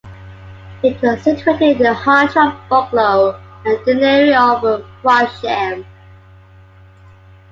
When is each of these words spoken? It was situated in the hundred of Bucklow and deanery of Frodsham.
It 0.81 0.99
was 1.03 1.21
situated 1.21 1.77
in 1.77 1.83
the 1.83 1.93
hundred 1.93 2.35
of 2.39 2.67
Bucklow 2.67 3.39
and 3.63 3.85
deanery 3.85 4.33
of 4.33 4.61
Frodsham. 5.03 5.85